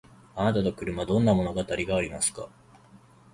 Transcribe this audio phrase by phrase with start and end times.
[0.35, 2.49] あなたと車どんな物語がありますか？